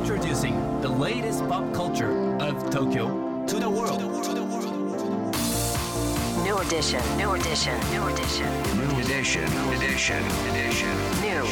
[0.00, 4.00] Introducing the latest pop culture of Tokyo to the world.
[6.42, 8.48] New edition, new edition, new edition.
[8.80, 9.44] New edition,
[9.76, 10.94] edition, edition.
[11.20, 11.44] New,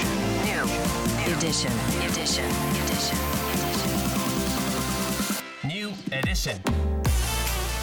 [0.48, 1.72] new, new edition,
[2.08, 2.48] edition,
[2.80, 3.18] edition.
[5.64, 6.56] New edition.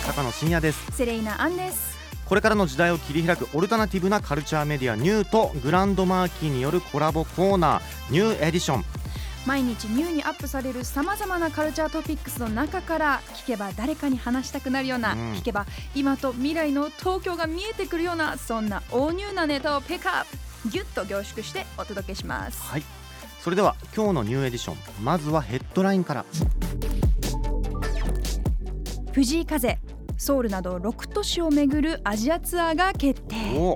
[0.07, 1.95] 高野真也ですセレイナアンです
[2.25, 8.95] これからの時代を切り開くオルタナティブなカルチャーメディアニューとグランドマーキーによるコラボコーナー New Edition
[9.46, 15.20] 毎日 new にアップされるさまざまなカルチャートピックスの中から聞けば誰かに話したくなるような、うん。
[15.34, 20.70] 聞けば今と未来の東京が見えてくるようなそんな大 new なネタをピックアップ。
[20.70, 22.59] ギュッと凝縮してお届けします。
[22.63, 22.84] はい。
[23.39, 26.25] それでは今日の New Edition まずはヘッドラインから。
[29.14, 29.77] 藤井風
[30.17, 33.36] ソウルなど6都市を巡るアジアツアーが決定。
[33.58, 33.75] お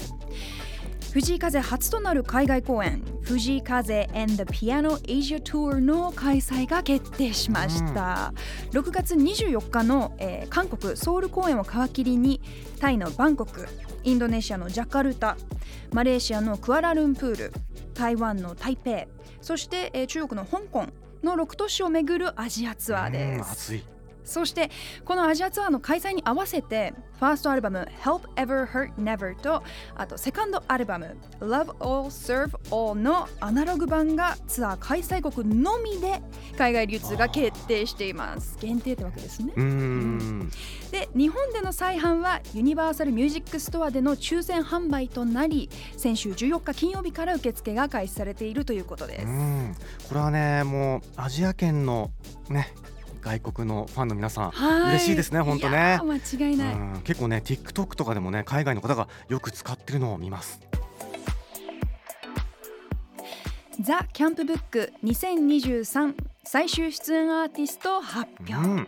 [1.11, 8.33] 藤井風初となる海外公演藤井風 and the Piano Asia Tour の開催が決定しました、
[8.71, 12.41] 6月24日の、えー韓国ソウル公演を皮切りに
[12.79, 13.67] タイのバンコク
[14.03, 15.35] インドネシアのジャカルタ
[15.93, 17.53] マレーシアのクアラルンプール
[17.93, 19.07] 台湾の台北
[19.41, 20.85] そして、えー中国の香港
[21.23, 23.73] の6都市を巡るアジアツアーです。
[23.73, 23.98] うん
[24.29, 24.69] そして
[25.05, 29.63] このアジアツアーの開催に合わせてファーストアルバム「Help Ever Hurt Never」と
[29.95, 36.21] あとセカンドアルバム「Love All Serve All」のアナログ版がツアー開催国のみで
[36.57, 38.57] 海外流通が決定しています。
[38.59, 39.53] 限定ってわけですね。
[40.91, 49.25] で日本での再販はユニバーサル・ミュージック・ストアでの抽選販売となり先週14日金曜日から受付が開始されているということです。
[49.25, 49.75] うん。
[50.07, 52.11] これはねもうアジア圏の
[52.49, 52.73] ね
[53.21, 54.89] 外国のファンの皆さんはい。
[54.95, 55.99] 嬉しいですね本当ね。
[56.03, 57.01] 間違いない、うん。
[57.03, 60.59] 結構ね TikTok とかでもね海外の方がよく使ってるのを見ます。
[63.81, 68.87] ザ・キャンプブック2023最終出演アーティスト発表、うん。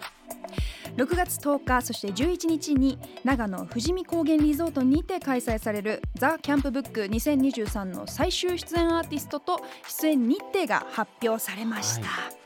[0.97, 12.40] 6月10日そして11日に長野富士見高原リゾートにて開催されるザ・キャンプブック2023の最終出演アーティストと出演日程が発表されました、は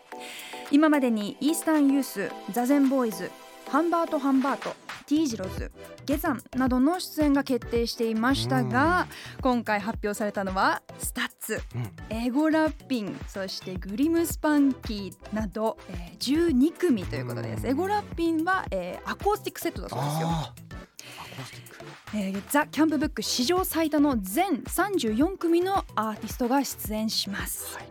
[0.72, 3.32] 今までにイースタンユースザゼンボーイズ
[3.70, 4.76] ハンバートハンバート
[5.08, 5.72] T ジロズ
[6.06, 9.08] ゲザンなどの出演が決定していましたが
[9.42, 11.62] 今回発表されたのは STUTS
[12.10, 12.18] うん。
[12.18, 17.64] EGO-WRAPPIN' そして GLIM SPANKY など、えー12組ということです。
[17.64, 17.70] うん。
[17.70, 20.34] EGO-WRAPPIN' は、えーアコースティックセットだそうですよ、あー。
[20.38, 21.86] アコースティック。
[22.18, 27.86] えーザ・キャンプブック史上最多の全34組のアーティストが出演します、はい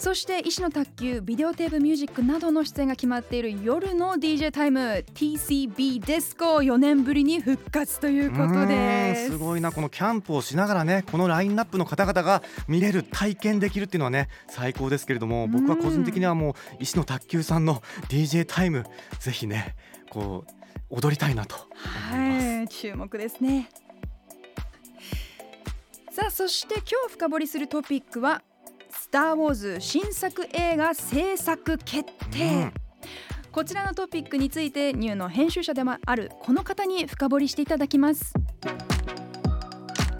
[0.00, 5.04] そして石の卓球ビデオテープミュージックなどの出演が決まっている夜の DJ タイム。
[5.12, 9.28] TCB ディスコ4年ぶりに復活ということです。
[9.28, 18.86] んすごいなこのキャンプをしながらねこのラインナップの方々が見れる体験できるっていうのはね最高ですけれども僕は個人的にはもう石野卓球さんの DJ タイム
[19.18, 19.76] ぜひね
[20.08, 22.46] こう踊りたいなと思います。
[22.46, 23.68] はい注目ですね。
[26.10, 28.42] さあそして今日深掘りするトピックは
[29.10, 32.72] 「スター・ウォーズ」新作映画制作決定、うん
[33.50, 38.32] こちらのトピックについてニューの編集者でもあるこの方に深掘りしていただきます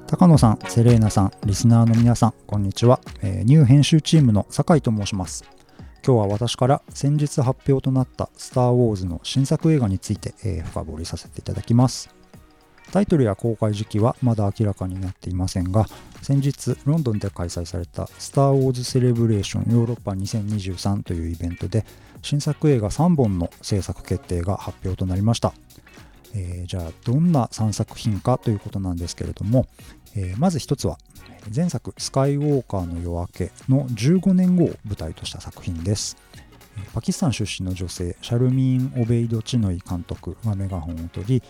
[0.09, 2.99] 高野さん、セレーナさん、リスナーの皆さん、こんにちは。
[3.23, 5.45] えーニュー編集チームの酒井と申します。
[6.05, 12.19] 今日は私から先日発表となったスター・ウォーズの新作映画について、えー深掘りさせていただきます。
[12.93, 15.87] タイトルや公開時期はまだ明らかになっていませんが、
[16.23, 21.84] 先日ロンドンで開催されたスター・ウォーズ・セレブレーションヨーロッパ2023というイベントで、
[22.23, 25.53] 新作映画3本の制作決定が発表となりました。
[26.34, 29.67] えーじゃあどんな3作品かということなんですけれども、
[30.15, 30.99] えーまず一つは
[31.55, 36.17] 前作「スカイウォーカーの夜明け」の15年後を舞台とした作品です
[36.93, 41.43] パキスタン出身の女性シャルミーン・オベイド・チノイ監督がメガホンを取り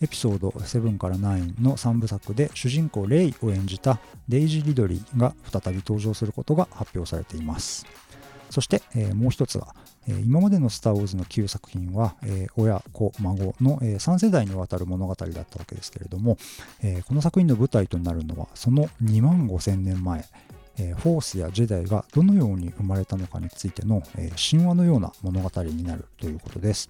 [0.00, 3.98] エピソード7から9の3部作で主人公レイを演じた
[4.28, 7.86] デイジー・リドリーが再び登場することが発表されています
[8.50, 9.74] そして、えーもう一つは
[10.06, 16.38] えー今までの「スター・ウォーズ」の旧作品は、えー親子孫の、え3世代にわたる物語だったわけですけれども、
[16.82, 20.24] えこの作品の舞台となるのはその2万5000年前、
[20.78, 26.88] えフォースやジェダイがどのように生まれたのかについての、え神話のような物語になるということです。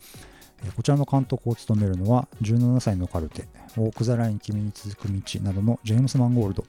[0.76, 3.46] こちらの監督を務めるのは17歳のカルテ
[3.76, 6.64] 「オーク・ザ・ライン君に続く道」などのジェームス・マンゴールド。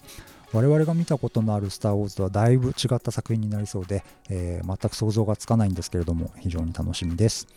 [0.52, 7.48] 我々が見たことのある「スター・ウォーズ」とはだいぶ違った作品になりそうで、えー全く想像がつかないんですけれども非常に楽しみです、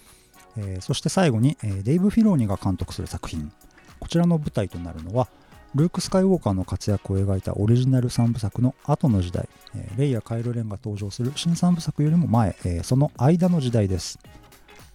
[0.57, 3.51] えーそして最後に、えデイブ・フィローニが監督する作品。
[3.99, 5.29] こちらの舞台となるのは
[5.75, 14.19] ルーク・スカイウォーカーの活躍を描いたオリジナル3部作の後の時代、えレイやカイロ・レンが登場する新3部作よりも前、えその間の時代です。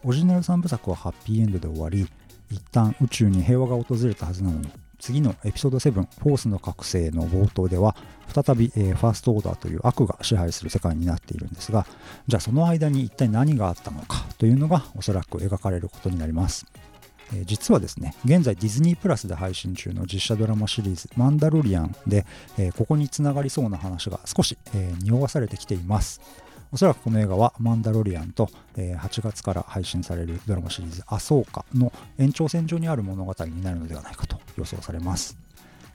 [0.08, 2.08] オリジナル3部作はハッピーエンドで終わり
[2.50, 4.70] 一旦宇宙に平和が訪れたはずなのに
[5.00, 5.92] 次のエピソード7
[6.24, 7.94] 「フォースの覚醒」の冒頭では
[8.34, 11.86] 再び、えーファーストオーダーという悪が支配する世界になっているんですが
[12.26, 16.66] じゃあその間に一体何があったのかというのがおそらく描かれることになります。
[17.34, 22.26] えー実はですね現在ディズニープラスで配信中の実写ドラマシリーズ「マンダロリアンで」
[22.58, 26.22] えーここにつながりそうな話が少し、えー匂わされてきています。
[26.72, 35.38] おそらくこの映画は「マンダロリアンと」え8月から配信されるドラマシリーズ「アソーカ」の延長線上にある物語になるのではないかと予想されます。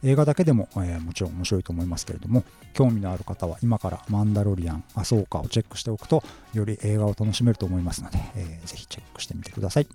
[0.04, 2.42] 映画だけでも、えーもちろん面白いと思いますけれども
[2.74, 9.86] 興味のある方は今から「マンダロリアン」「アソーカ」をチェックしておくとより映画を楽しめると思いますので、えーぜひチェックしてみてください。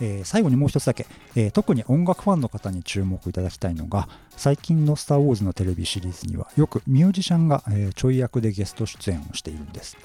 [0.00, 1.06] えー最後にもう一つだけ、
[1.36, 9.96] えー特に音楽ファンの方に注目いただきたいのが最近の「スター・ウォーズ」のテレビシリーズにはよくミュージシャンが、えちょい役でゲスト出演をしているんです。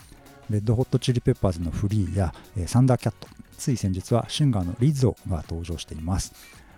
[0.50, 3.28] Red Hot Chili Peppers のフリーや、えーサンダーキャット
[3.58, 6.34] つい先日はシンガーのリゾが登場しています。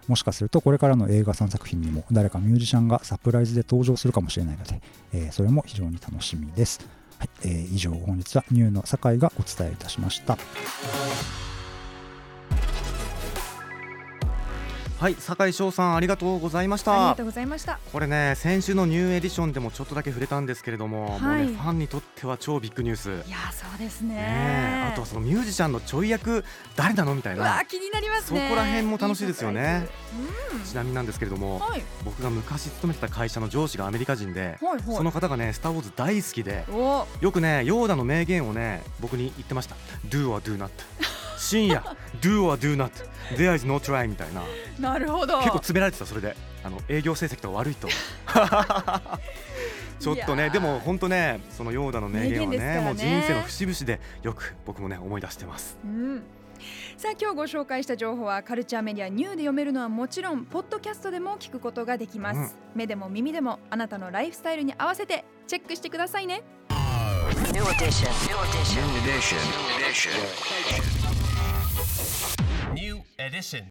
[0.08, 4.82] もしかするとこれからの映画3作品にも誰かミュージシャンがサプライズで登場するかもしれないので、
[5.14, 6.80] えーそれも非常に楽しみです、
[7.20, 10.38] はいえー以上本日は NEW の酒井がお伝えいたしました。
[15.00, 16.92] はい酒井匠さんありがとうございました。
[16.92, 17.80] ありがとうございました。
[17.94, 21.22] これね先週の New Edition でもちょっとだけ触れたんですけれども,、はい。
[21.22, 23.10] もうねファンにとっては超ビッグニュース。
[23.26, 24.16] いやそうですね。
[24.16, 26.44] ねえあとはそのミュージシャンのちょい役
[26.76, 28.42] 誰なのみたいうなわ気になりますね。
[28.42, 29.88] そこら辺も楽しいですよね。
[30.54, 34.98] いいちなみになんですけれども、サプライ僕が昔勤めてた会社の上司がアメリカ人で、ズはいはいはい。
[34.98, 37.08] その方がね「スター・ウォーズ」大好きでお。
[37.22, 39.78] よくねヨーダの名言をね僕に言ってました
[40.10, 40.70] 「Do or do not」
[41.40, 41.82] 深夜
[42.22, 42.92] 「Do or do not」
[43.36, 44.44] 「There is no try」みたいな。
[44.80, 45.38] なるほど。
[45.40, 46.36] 結構詰められてたそれで。
[46.62, 47.88] あの営業成績とか悪いと。
[50.00, 52.58] ちょっとねでも本当ねそのヨーダの名言はね。
[52.58, 55.78] ねもう人生の節々でよく僕もね思い出してます。
[55.84, 56.24] うん。
[56.98, 62.52] さあ今日ご紹介した情報はカルチャーメディアニューで読めるのはもちろんポッドキャストでも聞くことができます、うん。
[62.76, 66.44] 目でも耳でもあなたのライフスタイルに合わせてチェックしてくださいね。
[67.54, 68.10] New edition.
[68.28, 68.84] New edition.
[68.84, 69.38] New edition.
[69.38, 70.99] New edition.
[73.20, 73.66] edition